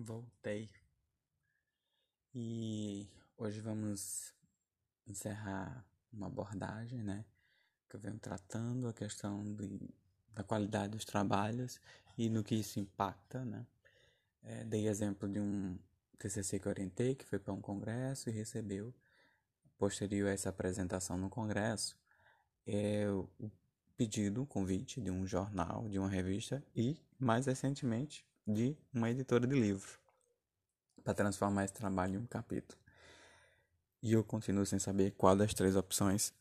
[0.00, 0.70] Voltei.
[2.32, 4.32] E hoje vamos
[5.04, 7.24] encerrar uma abordagem, né?
[7.88, 9.90] Que eu venho tratando a questão de,
[10.32, 11.80] da qualidade dos trabalhos
[12.16, 13.66] e no que isso impacta, né?
[14.44, 15.76] É, dei exemplo de um
[16.16, 18.94] TCC que orientei, que foi para um congresso e recebeu,
[19.76, 21.98] posterior a essa apresentação no congresso,
[22.64, 23.50] é, o
[23.96, 29.46] pedido, o convite de um jornal, de uma revista e, mais recentemente, de uma editora
[29.46, 29.98] de livro
[31.04, 32.80] para transformar esse trabalho em um capítulo.
[34.02, 36.32] E eu continuo sem saber qual das três opções,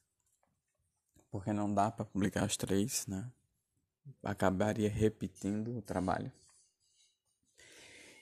[1.30, 3.30] porque não dá para publicar as três, né?
[4.24, 6.32] Acabaria repetindo o trabalho.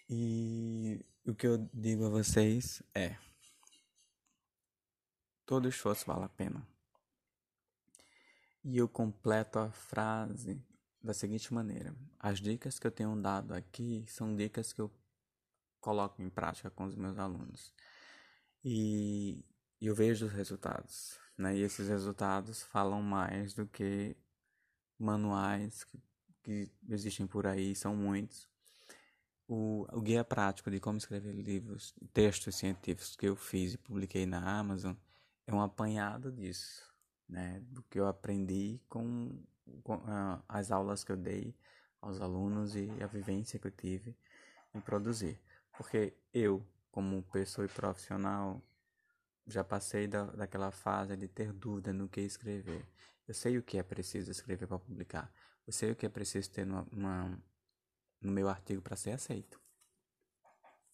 [0.10, 3.16] E o que eu digo a vocês é:
[5.46, 6.68] todo esforço vale a pena.
[8.64, 10.60] E eu completo a frase
[11.06, 14.92] da seguinte maneira: as dicas que eu tenho dado aqui são dicas que eu
[15.80, 17.74] coloco em prática com os meus alunos
[18.64, 19.46] e
[19.80, 21.56] eu vejo os resultados, né?
[21.56, 24.18] E esses resultados falam mais do que
[24.98, 26.00] manuais que,
[26.44, 28.50] que existem por aí, são muitos.
[29.48, 34.26] O, o guia prático de como escrever livros, textos científicos que eu fiz e publiquei
[34.26, 34.96] na Amazon
[35.46, 36.92] é um apanhado disso,
[37.30, 37.62] né?
[37.68, 39.40] Do que eu aprendi com
[40.48, 41.56] as aulas que eu dei
[42.02, 44.16] aos alunos e a vivência que eu tive
[44.74, 45.40] em produzir.
[45.78, 48.62] Porque eu, como pessoa e profissional,
[49.48, 52.86] já passei da, daquela fase de ter dúvida no que escrever.
[53.28, 55.34] Eu sei o que é preciso escrever para publicar.
[55.66, 57.44] Eu sei o que é preciso ter numa, numa,
[58.22, 59.60] no meu artigo para ser aceito.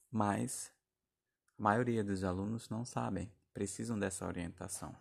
[0.09, 0.71] Mas
[1.57, 4.95] a maioria dos alunos não sabem, precisam dessa orientação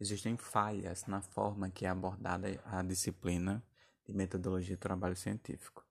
[0.00, 3.62] existem falhas na forma que é abordada a disciplina
[4.04, 5.84] de metodologia de trabalho científico.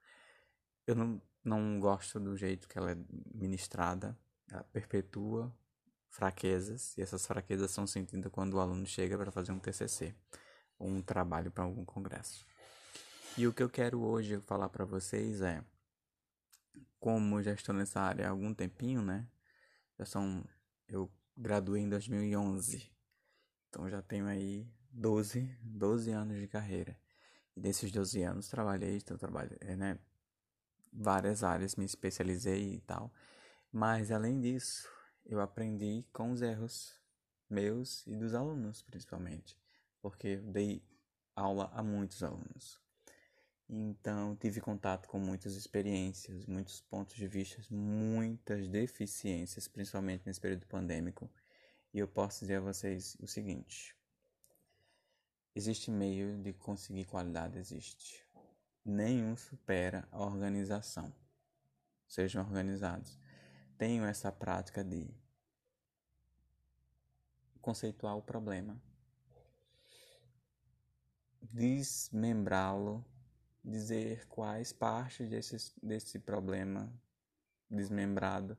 [0.86, 2.98] Eu não, não gosto do jeito que ela é
[3.34, 4.18] ministrada,
[4.50, 5.54] ela perpetua
[6.10, 10.16] fraquezas, e essas fraquezas são sentidas quando o aluno chega para fazer um TCC
[10.78, 12.46] ou um trabalho para algum congresso.
[13.36, 15.64] E o que eu quero hoje falar para vocês é
[17.00, 19.28] como já estou nessa área há algum tempinho, né?
[19.98, 20.46] Já são
[20.88, 22.92] eu graduei em 2011.
[23.74, 26.96] Então já tenho aí 12, 12 anos de carreira.
[27.58, 29.18] E desses 12 anos trabalhei, então
[29.62, 29.98] é, né,
[30.92, 33.12] várias áreas, me especializei e tal.
[33.72, 34.88] Mas além disso,
[35.26, 37.02] eu aprendi com os erros
[37.50, 39.58] meus e dos alunos, principalmente,
[40.00, 40.84] porque eu dei
[41.36, 42.80] aula a muitos alunos.
[43.68, 50.68] Então, tive contato com muitas experiências, muitos pontos de vista, muitas deficiências, principalmente nesse período
[50.68, 51.28] pandêmico
[51.94, 53.96] e eu posso dizer a vocês o seguinte:
[55.56, 58.26] existe meio de conseguir qualidade, existe.
[58.84, 61.14] Nenhum supera a organização.
[62.08, 63.18] Sejam organizados.
[63.78, 65.10] Tenham essa prática de
[67.62, 68.82] conceituar o problema,
[71.42, 73.06] desmembrá-lo,
[73.64, 76.94] dizer quais partes desse, desse problema
[77.70, 78.58] desmembrado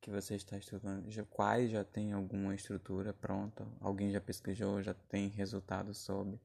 [0.00, 4.94] que você está estudando, já, quais já tem alguma estrutura pronta, alguém já pesquisou, já
[4.94, 6.40] tem resultados sobre.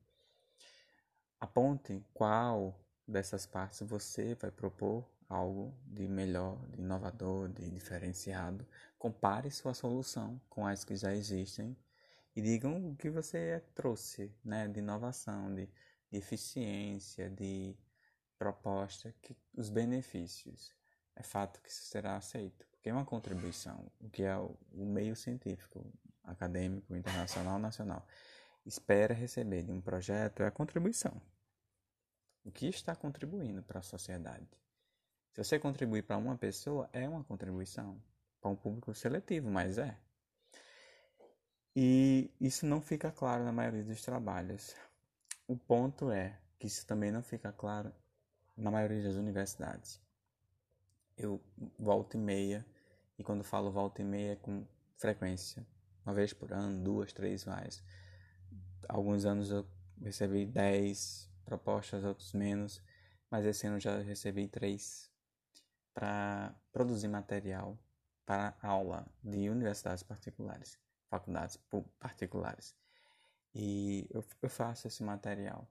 [1.39, 8.67] Aponte qual dessas partes você vai propor algo de melhor, de inovador, de diferenciado.
[8.97, 11.75] Compare sua solução com as que já existem
[12.35, 15.67] e digam o que você trouxe, né, de inovação, de,
[16.11, 17.75] de eficiência, de
[18.37, 20.73] proposta, que os benefícios.
[21.15, 25.15] É fato que isso será aceito que é uma contribuição, o que é o meio
[25.15, 25.85] científico,
[26.23, 28.05] acadêmico, internacional, nacional,
[28.65, 31.21] espera receber de um projeto é a contribuição.
[32.43, 34.47] O que está contribuindo para a sociedade?
[35.31, 38.01] Se você contribuir para uma pessoa, é uma contribuição.
[38.41, 39.95] Para um público seletivo, mas é.
[41.75, 44.75] E isso não fica claro na maioria dos trabalhos.
[45.47, 47.93] O ponto é que isso também não fica claro
[48.57, 50.01] na maioria das universidades
[51.21, 51.41] eu
[51.77, 52.65] volto e meia,
[53.21, 54.65] e quando falo volta e meia é com
[54.97, 55.65] frequência,
[56.03, 57.83] uma vez por ano, duas, três mais.
[58.89, 59.65] Alguns anos eu
[60.01, 62.81] recebi dez propostas, outros menos,
[63.29, 65.09] mas esse ano já recebi três
[65.93, 67.77] para produzir material
[68.25, 71.59] para aula de universidades particulares, faculdades
[71.99, 72.75] particulares.
[73.53, 75.69] E eu, eu faço esse material.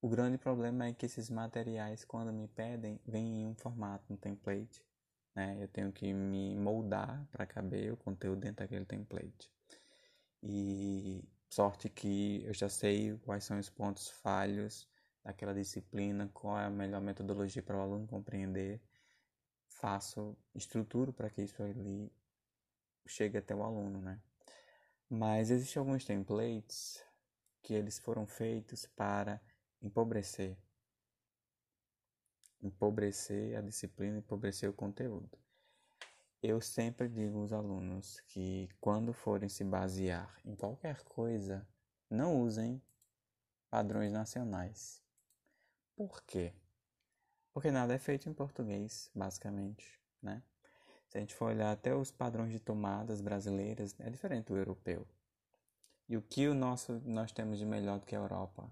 [0.00, 4.16] O grande problema é que esses materiais, quando me pedem, vêm em um formato, um
[4.16, 4.84] template.
[5.34, 5.56] Né?
[5.60, 9.50] Eu tenho que me moldar para caber o conteúdo dentro daquele template.
[10.42, 14.88] E sorte que eu já sei quais são os pontos falhos
[15.22, 18.80] daquela disciplina, qual é a melhor metodologia para o aluno compreender.
[19.68, 22.12] faço, estruturo para que isso ali
[23.06, 24.20] chegue até o aluno, né?
[25.08, 27.04] Mas existem alguns templates
[27.62, 29.40] que eles foram feitos para
[29.82, 30.56] empobrecer
[32.62, 35.38] empobrecer a disciplina, empobrecer o conteúdo.
[36.42, 41.66] Eu sempre digo aos alunos que quando forem se basear em qualquer coisa,
[42.10, 42.82] não usem
[43.70, 45.02] padrões nacionais.
[45.96, 46.52] Por quê?
[47.52, 50.42] Porque nada é feito em português, basicamente, né?
[51.06, 55.06] Se a gente for olhar até os padrões de tomadas brasileiras, é diferente do europeu.
[56.08, 58.70] E o que o nosso nós temos de melhor do que a Europa?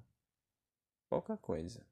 [1.09, 1.87] Pouca coisa,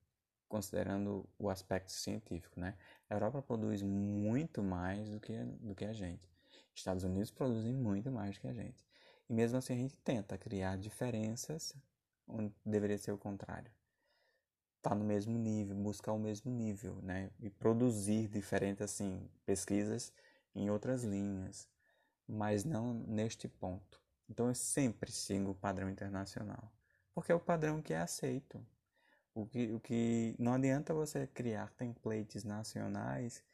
[0.48, 2.74] considerando o aspecto científico, né?
[3.08, 6.28] A Europa produz muito mais do que do que a gente.
[6.74, 8.84] Estados Unidos produzem muito mais do que a gente.
[9.28, 11.74] E mesmo assim a gente tenta criar diferenças
[12.26, 13.70] onde deveria ser o contrário
[14.82, 17.30] tá no mesmo nível, buscar o mesmo nível, né?
[17.40, 20.12] E produzir diferentes assim pesquisas
[20.54, 21.68] em outras linhas,
[22.26, 24.00] mas não neste ponto.
[24.28, 26.72] Então eu sempre sigo o padrão internacional,
[27.14, 28.64] porque é o padrão que é aceito.
[29.34, 33.44] O que, o que não adianta você criar templates nacionais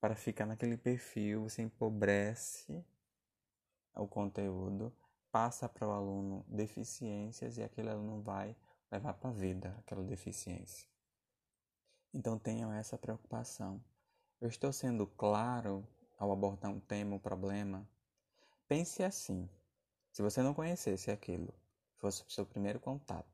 [0.00, 2.84] para ficar naquele perfil, você empobrece
[3.94, 4.92] o conteúdo,
[5.32, 8.54] passa para o aluno deficiências e aquele aluno vai
[8.90, 10.86] levar para a vida aquela deficiência.
[12.12, 13.82] Então tenham essa preocupação.
[14.40, 15.84] Eu estou sendo claro
[16.18, 17.88] ao abordar um tema, um problema?
[18.68, 19.48] Pense assim:
[20.12, 21.52] se você não conhecesse aquilo,
[21.96, 23.33] fosse o seu primeiro contato,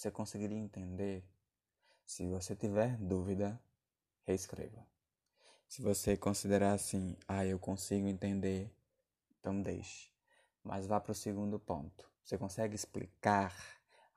[0.00, 1.24] você conseguiria entender?
[2.04, 3.60] Se você tiver dúvida,
[4.26, 4.86] reescreva.
[5.68, 8.74] Se você considerar assim, ah, eu consigo entender,
[9.38, 10.10] então deixe.
[10.64, 12.10] Mas vá para o segundo ponto.
[12.24, 13.54] Você consegue explicar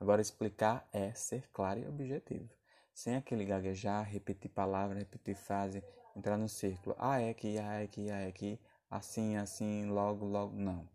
[0.04, 2.50] Agora, explicar é ser claro e objetivo.
[2.94, 5.82] Sem aquele gaguejar, repetir palavra, repetir frase,
[6.14, 6.94] entrar no círculo.
[7.00, 8.60] Ah, é aqui, ah, é aqui, ah, é aqui.
[8.92, 10.58] Assim, assim, logo, logo.
[10.58, 10.90] Não.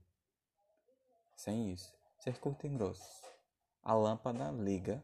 [1.35, 1.96] Sem isso.
[2.19, 3.23] Ser curto e grosso.
[3.82, 5.02] A lâmpada liga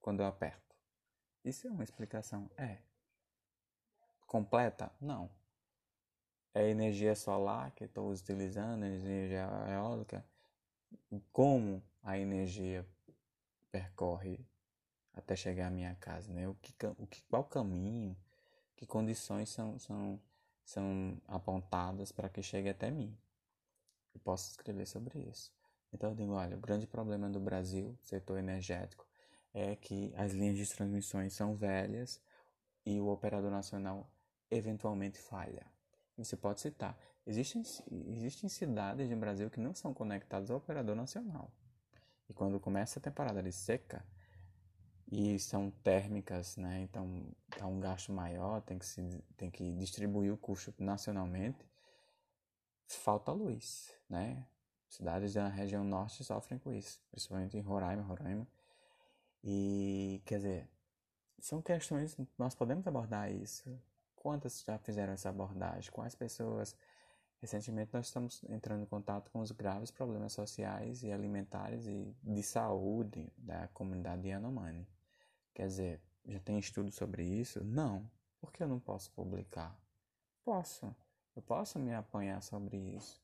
[0.00, 0.76] quando eu aperto.
[1.44, 2.50] Isso é uma explicação?
[2.56, 2.78] É.
[4.26, 4.90] Completa?
[5.00, 5.30] Não.
[6.54, 10.24] É energia solar que estou utilizando, energia eólica.
[11.32, 12.86] Como a energia
[13.70, 14.46] percorre
[15.12, 16.48] até chegar à minha casa, né?
[16.48, 18.16] O que, o que, qual caminho,
[18.76, 20.20] que condições são, são,
[20.64, 23.16] são apontadas para que chegue até mim.
[24.14, 25.52] Eu posso escrever sobre isso.
[25.94, 29.06] Então eu digo, olha, o grande problema do Brasil, setor energético,
[29.52, 32.20] é que as linhas de transmissões são velhas
[32.84, 34.10] e o operador nacional
[34.50, 35.64] eventualmente falha.
[36.18, 37.62] Você pode citar, existem,
[38.08, 41.52] existem cidades no Brasil que não são conectadas ao operador nacional.
[42.28, 44.04] E quando começa a temporada de seca,
[45.12, 46.80] e são térmicas, né?
[46.80, 47.24] Então
[47.60, 49.02] há um gasto maior, tem que, se,
[49.36, 51.64] tem que distribuir o custo nacionalmente.
[52.86, 54.44] Falta luz, né?
[54.96, 58.46] Cidades da região norte sofrem com isso, principalmente em Roraima, Roraima.
[59.42, 60.68] E quer dizer,
[61.38, 63.78] são questões, nós podemos abordar isso.
[64.16, 65.90] Quantas já fizeram essa abordagem?
[65.92, 66.76] Quais pessoas
[67.44, 72.42] Recentemente nós estamos entrando em contato com os graves problemas sociais e alimentares e de
[72.42, 74.88] saúde da comunidade Yanomami.
[75.52, 77.62] Quer dizer, já tem estudo sobre isso?
[77.62, 78.10] Não.
[78.40, 79.78] Por que eu não posso publicar?
[80.42, 80.96] Posso.
[81.36, 83.23] Eu posso me apanhar sobre isso.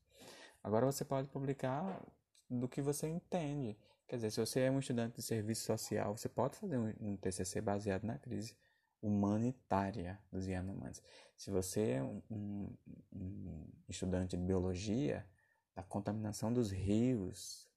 [0.63, 2.01] Agora você pode publicar
[2.49, 3.77] do que você entende.
[4.07, 7.61] Quer dizer, se você é um estudante de serviço social, você pode fazer um TCC
[7.61, 8.55] baseado na crise
[9.01, 11.01] humanitária dos Yanomamis.
[11.35, 12.77] Se você é um, um,
[13.11, 15.25] um, estudante de biologia,
[15.73, 17.67] da contaminação dos rios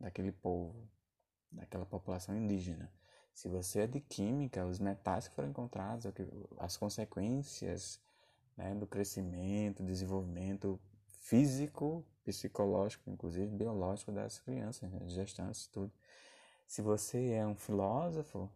[0.00, 0.88] daquele povo,
[1.50, 2.92] daquela população indígena.
[3.32, 6.06] Se você é de química, os metais que foram encontrados,
[6.58, 8.00] as consequências
[8.56, 10.80] né, do crescimento, desenvolvimento
[11.20, 15.92] físico, psicológico, inclusive biológico das crianças, né, gestantes, tudo.
[16.66, 18.50] Se você é um filósofo,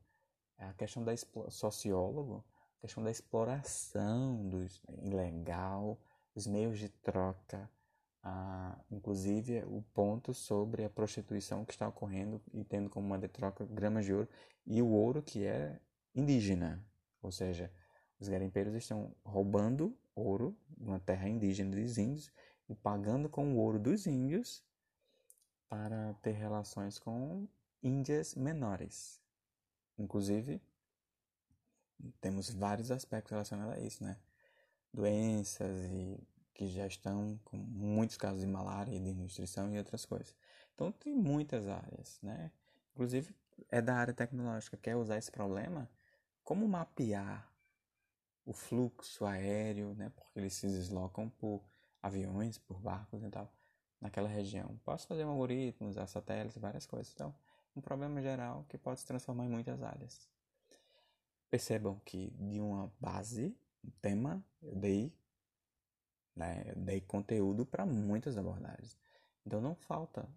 [0.59, 1.13] é a questão da
[1.51, 2.45] sociólogo,
[2.79, 4.67] a questão da exploração do
[5.03, 5.99] ilegal,
[6.35, 7.69] os meios de troca,
[8.23, 13.29] ah, inclusive o ponto sobre a prostituição que está ocorrendo e tendo como uma de
[13.29, 14.29] troca gramas de ouro
[14.67, 15.79] e o ouro que é
[16.15, 16.85] indígena,
[17.23, 17.71] ou seja,
[18.19, 22.33] os garimpeiros estão roubando ouro uma terra indígena dos índios
[22.75, 24.63] pagando com o ouro dos índios
[25.69, 27.47] para ter relações com
[27.83, 29.21] índias menores.
[29.99, 30.61] Inclusive,
[32.21, 34.17] temos vários aspectos relacionados a isso, né?
[34.93, 36.19] Doenças e
[36.55, 40.35] que já estão com muitos casos de malária de nutrição e outras coisas.
[40.75, 42.51] Então tem muitas áreas, né?
[42.93, 43.35] Inclusive
[43.71, 45.91] é da área tecnológica, quer usar esse problema,
[46.43, 47.51] como mapear
[48.45, 51.63] o fluxo aéreo, né, porque eles se deslocam por
[52.07, 53.53] aviões, por barcos e tal,
[54.01, 54.79] naquela região.
[54.85, 57.13] Posso fazer um algoritmo, usar satélites, várias coisas.
[57.13, 57.35] Então,
[57.77, 60.29] um problema geral que pode se transformar em muitas áreas.
[61.51, 65.15] Percebam que de uma base, um tema, eu dei,
[66.35, 68.99] né, eu dei conteúdo para muitas abordagens.
[69.45, 70.29] Então não falta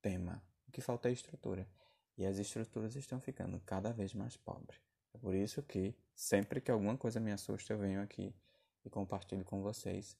[0.00, 1.68] tema, o que falta é estrutura.
[2.16, 4.80] E as estruturas estão ficando cada vez mais pobres.
[5.12, 8.32] É por isso que sempre que alguma coisa me assusta, eu venho aqui
[8.84, 10.16] e compartilho com vocês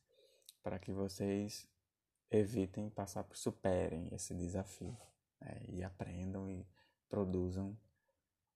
[0.64, 1.68] para que vocês
[2.30, 4.96] evitem passar por superem esse desafio
[5.40, 5.60] né?
[5.68, 6.66] e aprendam e
[7.08, 7.78] produzam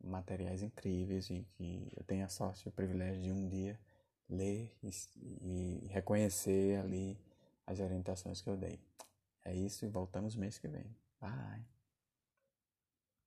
[0.00, 3.78] materiais incríveis e que eu tenha a sorte e o privilégio de um dia
[4.28, 7.16] ler e, e reconhecer ali
[7.66, 8.80] as orientações que eu dei.
[9.44, 10.96] É isso e voltamos mês que vem.
[11.20, 11.77] Bye!